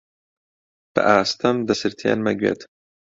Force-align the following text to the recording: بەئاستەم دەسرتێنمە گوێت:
بەئاستەم 0.95 1.57
دەسرتێنمە 1.67 2.31
گوێت: 2.39 2.61